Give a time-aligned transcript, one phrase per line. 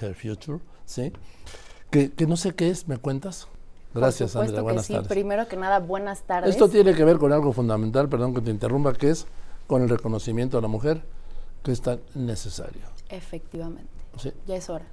[0.00, 1.12] Her Future, ¿sí?
[1.90, 3.48] Que, que no sé qué es, ¿me cuentas?
[3.94, 4.62] Gracias, Por Andrea.
[4.62, 4.92] Buenas que sí.
[4.94, 5.08] tardes.
[5.08, 6.50] Primero que nada, buenas tardes.
[6.50, 9.26] Esto tiene que ver con algo fundamental, perdón que te interrumpa, que es
[9.66, 11.02] con el reconocimiento a la mujer,
[11.62, 12.82] que es tan necesario.
[13.08, 13.88] Efectivamente.
[14.18, 14.86] Sí, Ya es hora,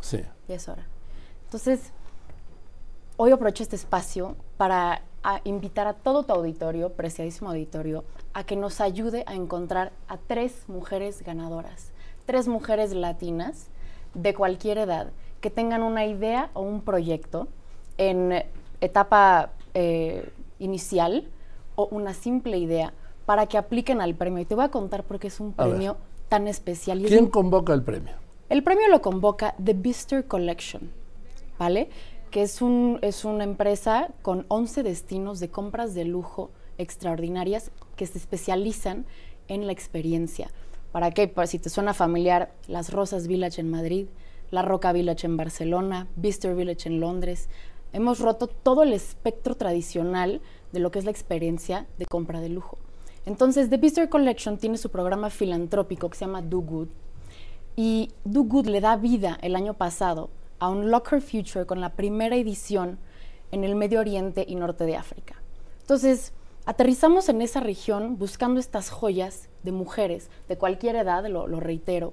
[0.00, 0.22] sí.
[0.48, 0.86] ya es hora.
[1.44, 1.80] Entonces,
[3.16, 8.56] hoy aprovecho este espacio para a invitar a todo tu auditorio, preciadísimo auditorio, a que
[8.56, 11.90] nos ayude a encontrar a tres mujeres ganadoras,
[12.24, 13.66] tres mujeres latinas
[14.14, 17.48] de cualquier edad que tengan una idea o un proyecto
[17.98, 18.44] en
[18.80, 21.28] etapa eh, inicial
[21.76, 22.92] o una simple idea
[23.26, 24.40] para que apliquen al premio.
[24.40, 25.96] Y te voy a contar por qué es un premio
[26.28, 27.00] tan especial.
[27.00, 28.20] y ¿Quién convoca el premio?
[28.50, 30.90] el premio lo convoca The Bister Collection,
[31.58, 31.88] ¿vale?
[32.32, 38.06] Que es, un, es una empresa con 11 destinos de compras de lujo extraordinarias que
[38.06, 39.06] se especializan
[39.46, 40.50] en la experiencia.
[40.92, 41.10] ¿Para?
[41.10, 44.06] Para si te suena familiar, Las Rosas Village en Madrid,
[44.50, 47.48] La Roca Village en Barcelona, Bister Village en Londres.
[47.92, 50.40] Hemos roto todo el espectro tradicional
[50.72, 52.78] de lo que es la experiencia de compra de lujo.
[53.26, 56.88] Entonces, The Bister Collection tiene su programa filantrópico que se llama Do Good,
[57.76, 61.90] y Do Good le da vida el año pasado a un Locker Future con la
[61.90, 62.98] primera edición
[63.52, 65.36] en el Medio Oriente y Norte de África.
[65.80, 66.32] Entonces,
[66.66, 72.12] aterrizamos en esa región buscando estas joyas de mujeres de cualquier edad, lo, reitero,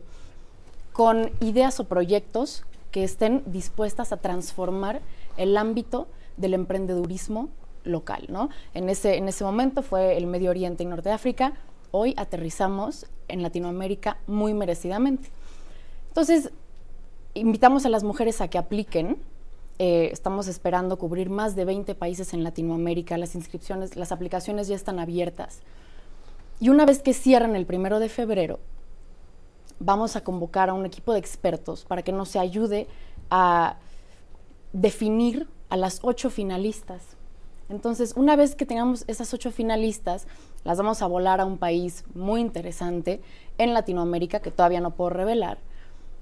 [0.93, 5.01] con ideas o proyectos que estén dispuestas a transformar
[5.37, 7.49] el ámbito del emprendedurismo
[7.83, 8.25] local.
[8.29, 8.49] ¿no?
[8.73, 11.53] En, ese, en ese momento fue el Medio Oriente y Norte de África,
[11.91, 15.29] hoy aterrizamos en Latinoamérica muy merecidamente.
[16.09, 16.51] Entonces,
[17.33, 19.17] invitamos a las mujeres a que apliquen.
[19.79, 23.17] Eh, estamos esperando cubrir más de 20 países en Latinoamérica.
[23.17, 25.59] Las inscripciones, las aplicaciones ya están abiertas.
[26.59, 28.59] Y una vez que cierran el primero de febrero,
[29.79, 32.87] vamos a convocar a un equipo de expertos para que nos ayude
[33.29, 33.77] a
[34.73, 37.03] definir a las ocho finalistas.
[37.69, 40.25] Entonces, una vez que tengamos esas ocho finalistas,
[40.63, 43.21] las vamos a volar a un país muy interesante
[43.59, 45.59] en Latinoamérica que todavía no puedo revelar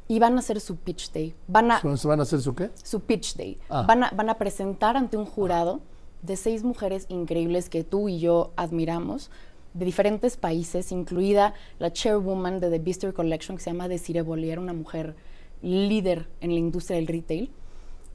[0.07, 1.35] y van a hacer su pitch day.
[1.47, 2.69] Van a, ¿Se van a hacer su qué?
[2.83, 3.57] su pitch day.
[3.69, 3.83] Ah.
[3.87, 5.81] Van, a, van a presentar ante un jurado
[6.21, 9.29] de seis mujeres increíbles que tú y yo admiramos,
[9.73, 14.57] de diferentes países, incluida la chairwoman de The Bister Collection, que se llama Desiree Bollier,
[14.57, 15.15] una mujer
[15.61, 17.51] líder en la industria del retail.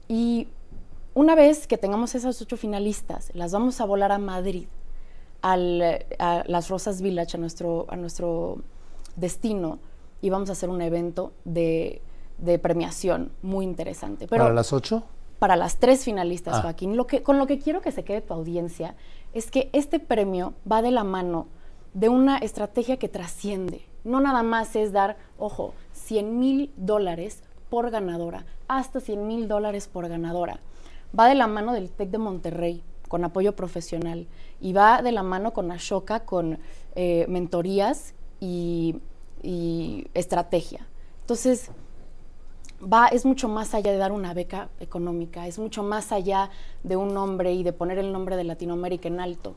[0.07, 0.47] Y
[1.13, 4.67] una vez que tengamos esas ocho finalistas, las vamos a volar a Madrid,
[5.41, 8.57] al, a las Rosas Village, a nuestro, a nuestro
[9.15, 9.79] destino,
[10.21, 12.01] y vamos a hacer un evento de,
[12.37, 14.27] de premiación muy interesante.
[14.27, 15.03] Pero ¿Para las ocho?
[15.39, 16.61] para las tres finalistas, Ah.
[16.61, 16.95] Joaquín.
[16.95, 18.93] Lo que, con lo que quiero que se quede tu audiencia
[19.33, 21.47] es que este premio va de la mano
[21.95, 23.81] de una estrategia que trasciende.
[24.03, 29.87] No nada más es dar, ojo, 100 mil dólares por ganadora, hasta 100 mil dólares
[29.87, 30.59] por ganadora.
[31.17, 34.27] Va de la mano del TEC de Monterrey, con apoyo profesional,
[34.59, 36.59] y va de la mano con Ashoka, con
[36.95, 38.97] eh, mentorías y,
[39.41, 39.70] y
[40.13, 40.87] estrategia.
[41.21, 41.71] Entonces,
[42.81, 46.49] va, es mucho más allá de dar una beca económica, es mucho más allá
[46.83, 49.55] de un nombre y de poner el nombre de Latinoamérica en alto.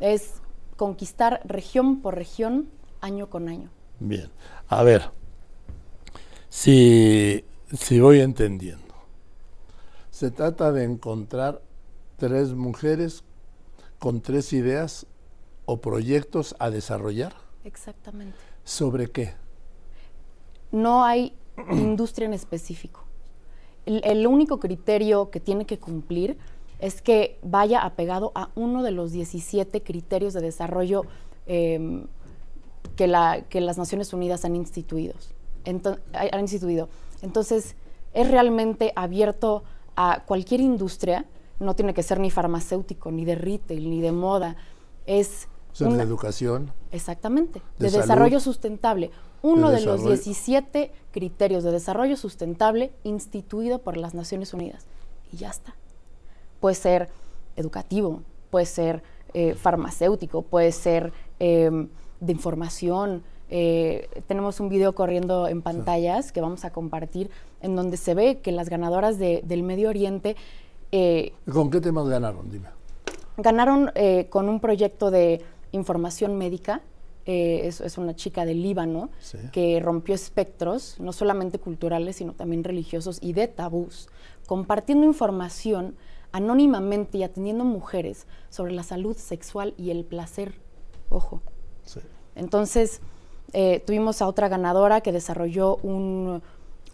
[0.00, 0.34] Es
[0.76, 2.68] conquistar región por región,
[3.00, 3.70] año con año.
[4.00, 4.30] Bien.
[4.68, 5.10] A ver,
[6.48, 8.82] si, si voy entendiendo.
[10.10, 11.62] Se trata de encontrar
[12.16, 13.24] tres mujeres
[13.98, 15.06] con tres ideas
[15.64, 17.34] o proyectos a desarrollar.
[17.64, 18.36] Exactamente.
[18.64, 19.34] ¿Sobre qué?
[20.72, 21.34] No hay
[21.70, 23.04] industria en específico.
[23.84, 26.38] El, único criterio que tiene que cumplir
[26.78, 31.04] es que vaya apegado a uno de los 17 criterios de desarrollo
[31.46, 32.04] eh,
[32.96, 36.88] que, la, que las Naciones Unidas han, han instituido.
[37.22, 37.76] Entonces,
[38.14, 39.64] es realmente abierto
[39.96, 41.26] a cualquier industria,
[41.60, 44.56] no tiene que ser ni farmacéutico, ni de retail, ni de moda,
[45.06, 46.70] es O sea, de educación.
[46.90, 49.10] Exactamente, De de, salud, desarrollo sustentable.
[49.42, 50.08] Uno de, los desarrollo.
[50.16, 54.86] 17 criterios de desarrollo sustentable instituido por las Naciones Unidas.
[55.32, 55.74] Y ya está.
[56.60, 57.08] Puede ser
[57.56, 59.02] educativo, puede ser
[59.34, 61.70] eh, farmacéutico, puede ser eh,
[62.20, 63.22] de información.
[63.50, 67.30] Eh, tenemos un video corriendo en pantallas que vamos a compartir
[67.60, 70.36] en donde se ve que las ganadoras de- del Medio Oriente
[70.94, 72.50] eh, ¿Con qué temas ganaron?
[72.50, 72.68] Dime.
[73.38, 75.42] Ganaron eh, con un proyecto de
[75.72, 76.82] información médica.
[77.24, 79.38] eh, es, es una chica del Líbano Sí.
[79.52, 84.08] que rompió espectros, no solamente culturales, sino también religiosos y de tabús,
[84.48, 85.94] compartiendo información
[86.32, 90.54] anónimamente y atendiendo mujeres sobre la salud sexual y el placer.
[91.10, 91.42] Ojo.
[91.84, 92.00] Sí.
[92.34, 93.00] Entonces,
[93.52, 96.42] eh, tuvimos a otra ganadora que desarrolló un,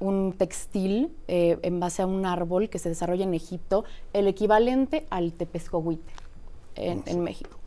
[0.01, 5.07] un textil eh, en base a un árbol que se desarrolla en Egipto, el equivalente
[5.09, 6.13] al tepescohuite
[6.75, 7.58] en, en México.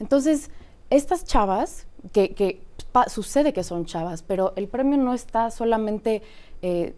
[0.00, 0.50] Entonces,
[0.90, 2.60] estas chavas, que, que
[2.92, 6.22] pa- sucede que son chavas, pero el premio no está solamente
[6.62, 6.94] eh,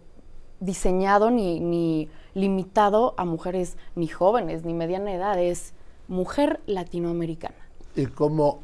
[0.59, 5.73] diseñado ni, ni limitado a mujeres ni jóvenes ni mediana edad, es
[6.07, 7.55] mujer latinoamericana.
[7.95, 8.59] ¿Y cómo,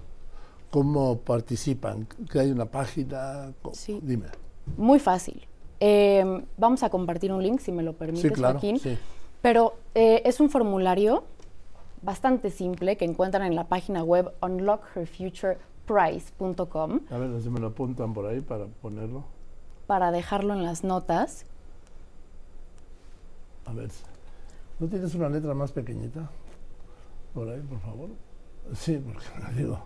[0.71, 2.07] cómo participan?
[2.31, 3.53] ¿Que hay una página?
[3.73, 3.99] Sí.
[4.01, 4.27] Dime.
[4.77, 5.45] Muy fácil.
[5.79, 8.53] Eh, vamos a compartir un link, si me lo permites, Sí, claro.
[8.59, 8.79] Joaquín.
[8.79, 8.97] sí.
[9.41, 11.25] Pero eh, es un formulario
[12.03, 18.13] bastante simple que encuentran en la página web unlockherfutureprice.com A ver si me lo apuntan
[18.13, 19.23] por ahí para ponerlo.
[19.87, 21.45] para dejarlo en las notas.
[23.65, 23.89] A ver.
[24.79, 26.29] ¿No tienes una letra más pequeñita?
[27.33, 28.09] Por ahí, por favor.
[28.75, 29.25] Sí, porque
[29.61, 29.79] digo.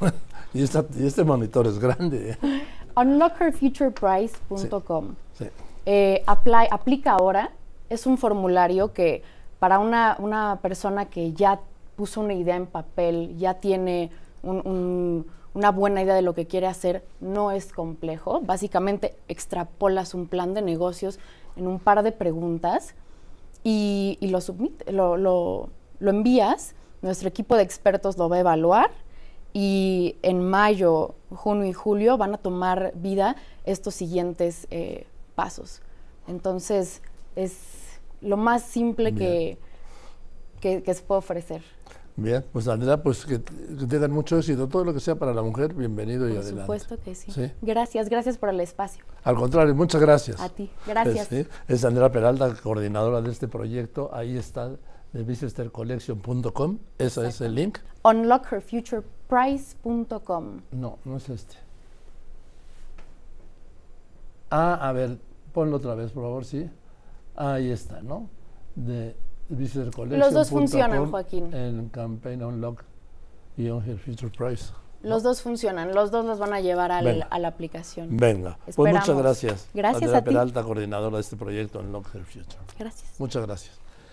[0.54, 2.30] y, esta- y este monitor es grande.
[2.32, 2.36] ¿eh?
[2.96, 5.14] unlockherfutureprice.com.
[5.34, 5.46] Sí.
[5.86, 7.52] Eh, aplica ahora.
[7.88, 9.22] Es un formulario que
[9.58, 11.60] para una, una persona que ya
[11.96, 14.10] puso una idea en papel, ya tiene
[14.42, 18.40] un- un- una buena idea de lo que quiere hacer, no es complejo.
[18.42, 21.18] Básicamente extrapolas un plan de negocios
[21.56, 22.94] en un par de preguntas
[23.64, 26.74] y, y lo, submit- lo, lo- lo envías.
[27.02, 28.90] Nuestro equipo de expertos lo va a evaluar
[29.52, 33.34] y en mayo, junio y julio van a tomar vida
[33.64, 35.80] estos siguientes eh, pasos.
[36.28, 37.02] Entonces,
[37.34, 37.87] es
[38.20, 39.58] lo más simple que,
[40.60, 41.62] que, que se puede ofrecer.
[42.16, 44.66] Bien, pues Andrea, pues que, que tengan mucho éxito.
[44.66, 46.62] Todo lo que sea para la mujer, bienvenido y Por adelante.
[46.62, 47.30] supuesto que sí.
[47.30, 47.52] Sí.
[47.62, 49.04] Gracias, gracias por el espacio.
[49.22, 50.40] Al contrario, muchas gracias.
[50.40, 51.30] A ti, gracias.
[51.30, 54.10] Es, sí, es Andrea Peralta, coordinadora de este proyecto.
[54.12, 54.70] Ahí está,
[55.12, 56.78] de businesstercollection.com.
[56.98, 57.78] Ese es el link.
[58.02, 60.60] Unlockherfutureprice.com.
[60.72, 61.54] No, no es este.
[64.50, 65.18] Ah, a ver,
[65.52, 66.68] ponlo otra vez, por favor, sí.
[67.40, 68.28] Ahí está, ¿no?
[68.74, 69.16] De
[69.48, 70.18] businesstercollection.com.
[70.18, 71.54] Los dos funcionan, Joaquín.
[71.54, 72.82] En Campaign Unlock
[73.56, 74.72] y On Her Future Price.
[75.02, 78.16] Los dos funcionan, los dos los van a llevar al- a la aplicación.
[78.16, 79.00] Venga, pues Esperamos.
[79.08, 79.68] muchas gracias.
[79.72, 80.30] Gracias Andrea a ti.
[80.30, 82.58] Peralta, coordinadora de este proyecto Unlock Her Future.
[82.76, 83.20] Gracias.
[83.20, 83.78] Muchas gracias.